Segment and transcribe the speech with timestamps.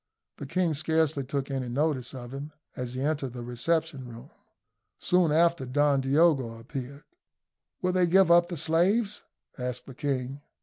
[0.37, 4.31] The king scarcely took any notice of him as he entered the reception room.
[4.97, 7.03] Soon after Don Diogo appeared.
[7.83, 9.21] "Will they give up the slaves?"
[9.59, 10.41] asked the king.